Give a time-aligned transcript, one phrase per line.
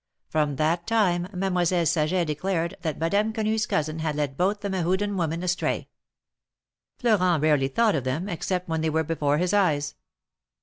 [0.29, 4.69] From that' time Mademoiselle Saget I declared that Madame Quenu's cousin had led both the
[4.69, 5.89] ■ Mehuden women astray.
[6.97, 9.93] Florent rarely thought of them, except when they were before his eyes.